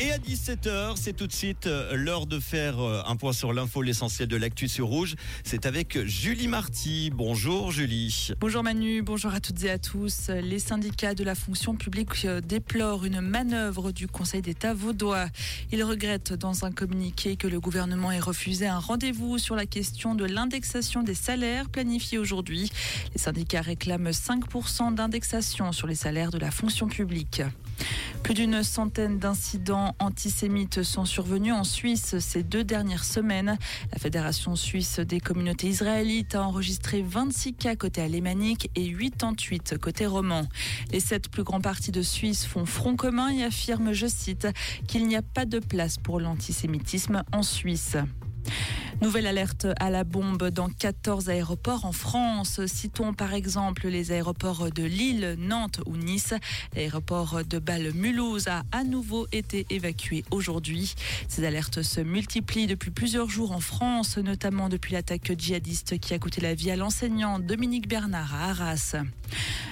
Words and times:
Et 0.00 0.12
à 0.12 0.18
17h, 0.18 0.92
c'est 0.94 1.12
tout 1.12 1.26
de 1.26 1.32
suite 1.32 1.66
euh, 1.66 1.96
l'heure 1.96 2.26
de 2.26 2.38
faire 2.38 2.78
euh, 2.78 3.02
un 3.04 3.16
point 3.16 3.32
sur 3.32 3.52
l'info, 3.52 3.82
l'essentiel 3.82 4.28
de 4.28 4.36
l'actu 4.36 4.68
sur 4.68 4.86
Rouge. 4.86 5.16
C'est 5.42 5.66
avec 5.66 5.98
Julie 6.06 6.46
Marty. 6.46 7.10
Bonjour 7.12 7.72
Julie. 7.72 8.28
Bonjour 8.38 8.62
Manu, 8.62 9.02
bonjour 9.02 9.34
à 9.34 9.40
toutes 9.40 9.64
et 9.64 9.70
à 9.70 9.78
tous. 9.78 10.28
Les 10.28 10.60
syndicats 10.60 11.14
de 11.14 11.24
la 11.24 11.34
fonction 11.34 11.74
publique 11.74 12.24
euh, 12.26 12.40
déplorent 12.40 13.06
une 13.06 13.20
manœuvre 13.20 13.90
du 13.90 14.06
Conseil 14.06 14.40
d'État 14.40 14.72
vaudois. 14.72 15.26
Ils 15.72 15.82
regrettent 15.82 16.32
dans 16.32 16.64
un 16.64 16.70
communiqué 16.70 17.34
que 17.34 17.48
le 17.48 17.58
gouvernement 17.58 18.12
ait 18.12 18.20
refusé 18.20 18.68
un 18.68 18.78
rendez-vous 18.78 19.38
sur 19.38 19.56
la 19.56 19.66
question 19.66 20.14
de 20.14 20.26
l'indexation 20.26 21.02
des 21.02 21.16
salaires 21.16 21.68
planifiée 21.70 22.18
aujourd'hui. 22.18 22.70
Les 23.14 23.20
syndicats 23.20 23.62
réclament 23.62 24.10
5% 24.10 24.94
d'indexation 24.94 25.72
sur 25.72 25.88
les 25.88 25.96
salaires 25.96 26.30
de 26.30 26.38
la 26.38 26.52
fonction 26.52 26.86
publique. 26.86 27.42
Plus 28.28 28.34
d'une 28.34 28.62
centaine 28.62 29.18
d'incidents 29.18 29.94
antisémites 29.98 30.82
sont 30.82 31.06
survenus 31.06 31.54
en 31.54 31.64
Suisse 31.64 32.18
ces 32.18 32.42
deux 32.42 32.62
dernières 32.62 33.04
semaines. 33.04 33.56
La 33.90 33.98
Fédération 33.98 34.54
suisse 34.54 35.00
des 35.00 35.18
communautés 35.18 35.68
israélites 35.68 36.34
a 36.34 36.42
enregistré 36.42 37.00
26 37.00 37.54
cas 37.54 37.74
côté 37.74 38.02
alémanique 38.02 38.70
et 38.74 38.92
88 38.92 39.78
côté 39.78 40.04
roman. 40.04 40.46
Les 40.92 41.00
sept 41.00 41.30
plus 41.30 41.42
grands 41.42 41.62
partis 41.62 41.90
de 41.90 42.02
Suisse 42.02 42.44
font 42.44 42.66
front 42.66 42.96
commun 42.96 43.30
et 43.30 43.44
affirment, 43.44 43.94
je 43.94 44.06
cite, 44.06 44.46
qu'il 44.86 45.06
n'y 45.06 45.16
a 45.16 45.22
pas 45.22 45.46
de 45.46 45.58
place 45.58 45.96
pour 45.96 46.20
l'antisémitisme 46.20 47.22
en 47.32 47.42
Suisse. 47.42 47.96
Nouvelle 49.00 49.28
alerte 49.28 49.68
à 49.78 49.90
la 49.90 50.02
bombe 50.02 50.48
dans 50.50 50.68
14 50.68 51.30
aéroports 51.30 51.84
en 51.84 51.92
France. 51.92 52.60
Citons 52.66 53.14
par 53.14 53.32
exemple 53.32 53.86
les 53.86 54.10
aéroports 54.10 54.72
de 54.72 54.82
Lille, 54.82 55.36
Nantes 55.38 55.80
ou 55.86 55.96
Nice. 55.96 56.34
L'aéroport 56.74 57.44
de 57.48 57.60
Bâle-Mulhouse 57.60 58.48
a 58.48 58.64
à 58.72 58.82
nouveau 58.82 59.28
été 59.30 59.66
évacué 59.70 60.24
aujourd'hui. 60.32 60.96
Ces 61.28 61.44
alertes 61.44 61.82
se 61.82 62.00
multiplient 62.00 62.66
depuis 62.66 62.90
plusieurs 62.90 63.30
jours 63.30 63.52
en 63.52 63.60
France, 63.60 64.18
notamment 64.18 64.68
depuis 64.68 64.94
l'attaque 64.94 65.32
djihadiste 65.38 66.00
qui 66.00 66.12
a 66.12 66.18
coûté 66.18 66.40
la 66.40 66.54
vie 66.54 66.72
à 66.72 66.76
l'enseignant 66.76 67.38
Dominique 67.38 67.86
Bernard 67.88 68.34
à 68.34 68.50
Arras. 68.50 68.96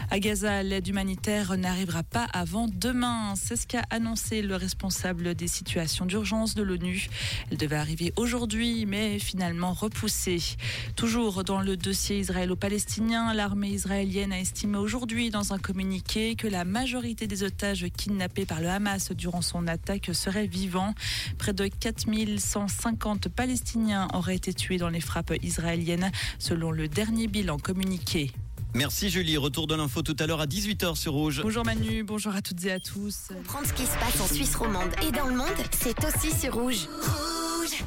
À 0.09 0.21
Gaza, 0.21 0.63
l'aide 0.63 0.87
humanitaire 0.87 1.57
n'arrivera 1.57 2.05
pas 2.05 2.27
avant 2.33 2.69
demain. 2.69 3.35
C'est 3.35 3.57
ce 3.57 3.67
qu'a 3.67 3.83
annoncé 3.91 4.41
le 4.41 4.55
responsable 4.55 5.35
des 5.35 5.49
situations 5.49 6.07
d'urgence 6.07 6.55
de 6.55 6.63
l'ONU. 6.63 7.09
Elle 7.51 7.59
devait 7.59 7.77
arriver 7.77 8.13
aujourd'hui, 8.17 8.87
mais 8.87 9.19
finalement 9.19 9.73
repoussée. 9.73 10.39
Toujours 10.95 11.43
dans 11.43 11.61
le 11.61 11.77
dossier 11.77 12.21
israélo-palestinien, 12.21 13.35
l'armée 13.35 13.71
israélienne 13.71 14.33
a 14.33 14.39
estimé 14.39 14.79
aujourd'hui 14.79 15.31
dans 15.31 15.53
un 15.53 15.59
communiqué 15.59 16.37
que 16.37 16.47
la 16.47 16.65
majorité 16.65 17.27
des 17.27 17.43
otages 17.43 17.85
kidnappés 17.97 18.47
par 18.47 18.61
le 18.61 18.69
Hamas 18.69 19.11
durant 19.11 19.43
son 19.43 19.67
attaque 19.67 20.11
seraient 20.13 20.47
vivants. 20.47 20.95
Près 21.37 21.53
de 21.53 21.67
4150 21.67 23.29
Palestiniens 23.29 24.07
auraient 24.15 24.37
été 24.37 24.55
tués 24.55 24.79
dans 24.79 24.89
les 24.89 25.01
frappes 25.01 25.35
israéliennes, 25.43 26.13
selon 26.39 26.71
le 26.71 26.87
dernier 26.87 27.27
bilan 27.27 27.59
communiqué. 27.59 28.31
Merci 28.77 29.09
Julie. 29.09 29.39
Retour 29.39 29.67
de 29.67 29.75
l'info 29.75 30.03
tout 30.03 30.17
à 30.19 30.27
l'heure 30.27 30.43
à 30.43 30.47
18h 30.47 30.97
sur 30.97 31.13
Rouge. 31.13 31.41
Bonjour 31.43 31.65
Manu, 31.65 32.03
bonjour 32.03 32.35
à 32.35 32.43
toutes 32.43 32.63
et 32.67 32.73
à 32.73 32.79
tous. 32.79 33.29
Comprendre 33.29 33.67
ce 33.67 33.73
qui 33.73 33.87
se 33.87 33.97
passe 33.97 34.21
en 34.21 34.27
Suisse 34.27 34.55
romande 34.55 34.91
et 35.03 35.11
dans 35.13 35.27
le 35.27 35.35
monde, 35.35 35.47
c'est 35.73 35.97
aussi 36.05 36.31
sur 36.31 36.55
Rouge. 36.55 36.87
Rouge 37.01 37.85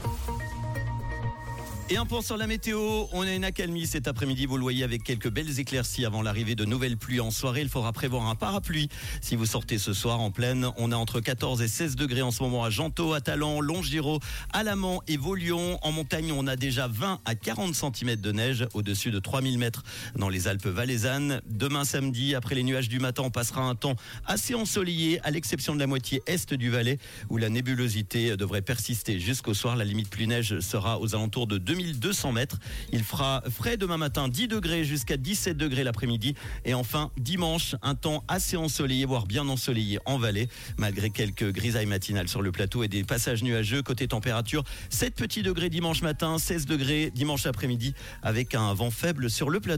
Et 1.91 1.97
un 1.97 2.05
point 2.05 2.21
sur 2.21 2.37
la 2.37 2.45
météo, 2.45 3.07
on 3.13 3.23
a 3.23 3.33
une 3.33 3.43
accalmie 3.43 3.87
cet 3.87 4.07
après-midi, 4.07 4.45
vous 4.45 4.57
le 4.57 4.61
voyez 4.61 4.83
avec 4.83 5.03
quelques 5.03 5.31
belles 5.31 5.59
éclaircies 5.59 6.05
avant 6.05 6.21
l'arrivée 6.21 6.53
de 6.53 6.63
nouvelles 6.63 6.97
pluies 6.97 7.19
en 7.19 7.31
soirée. 7.31 7.61
Il 7.61 7.69
faudra 7.69 7.91
prévoir 7.93 8.27
un 8.27 8.35
parapluie 8.35 8.89
si 9.21 9.35
vous 9.35 9.47
sortez 9.47 9.79
ce 9.79 9.93
soir 9.93 10.19
en 10.19 10.29
pleine. 10.29 10.69
On 10.77 10.91
a 10.91 10.95
entre 10.95 11.19
14 11.19 11.63
et 11.63 11.67
16 11.67 11.95
degrés 11.95 12.21
en 12.21 12.29
ce 12.29 12.43
moment 12.43 12.63
à 12.63 12.69
Gentot, 12.69 13.13
à 13.13 13.21
Talent, 13.21 13.59
Longiro, 13.59 14.19
Alamant 14.53 15.01
et 15.07 15.17
Vaulion. 15.17 15.79
En 15.81 15.91
montagne, 15.91 16.31
on 16.31 16.45
a 16.45 16.55
déjà 16.55 16.87
20 16.87 17.21
à 17.25 17.33
40 17.33 17.73
cm 17.73 18.17
de 18.17 18.31
neige 18.33 18.67
au-dessus 18.75 19.09
de 19.09 19.17
3000 19.17 19.57
mètres 19.57 19.81
dans 20.15 20.29
les 20.29 20.47
Alpes 20.47 20.67
valaisannes. 20.67 21.41
Demain 21.47 21.85
samedi, 21.85 22.35
après 22.35 22.53
les 22.53 22.63
nuages 22.63 22.89
du 22.89 22.99
matin, 22.99 23.23
on 23.25 23.31
passera 23.31 23.63
un 23.63 23.73
temps 23.73 23.95
assez 24.27 24.53
ensoleillé 24.53 25.19
à 25.23 25.31
l'exception 25.31 25.73
de 25.73 25.79
la 25.79 25.87
moitié 25.87 26.21
est 26.27 26.53
du 26.53 26.69
Valais 26.69 26.99
où 27.31 27.37
la 27.37 27.49
nébulosité 27.49 28.37
devrait 28.37 28.61
persister 28.61 29.19
jusqu'au 29.19 29.55
soir. 29.55 29.75
La 29.75 29.85
limite 29.85 30.11
plus 30.11 30.27
neige 30.27 30.59
sera 30.59 30.99
aux 30.99 31.15
alentours 31.15 31.47
de 31.47 31.57
2000 31.57 31.78
1200 31.79 32.33
mètres. 32.33 32.57
Il 32.91 33.03
fera 33.03 33.41
frais 33.49 33.77
demain 33.77 33.97
matin 33.97 34.27
10 34.27 34.49
degrés 34.49 34.83
jusqu'à 34.83 35.15
17 35.15 35.55
degrés 35.55 35.83
l'après-midi. 35.83 36.35
Et 36.65 36.73
enfin, 36.73 37.11
dimanche, 37.17 37.75
un 37.81 37.95
temps 37.95 38.23
assez 38.27 38.57
ensoleillé, 38.57 39.05
voire 39.05 39.25
bien 39.25 39.47
ensoleillé 39.47 39.99
en 40.05 40.17
vallée, 40.17 40.49
malgré 40.77 41.09
quelques 41.09 41.51
grisailles 41.51 41.85
matinales 41.85 42.27
sur 42.27 42.41
le 42.41 42.51
plateau 42.51 42.83
et 42.83 42.87
des 42.87 43.03
passages 43.03 43.43
nuageux. 43.43 43.81
Côté 43.81 44.07
température, 44.07 44.63
7 44.89 45.15
petits 45.15 45.41
degrés 45.41 45.69
dimanche 45.69 46.01
matin, 46.01 46.37
16 46.37 46.65
degrés 46.65 47.11
dimanche 47.15 47.45
après-midi, 47.45 47.93
avec 48.21 48.55
un 48.55 48.73
vent 48.73 48.91
faible 48.91 49.29
sur 49.29 49.49
le 49.49 49.59
plateau. 49.59 49.69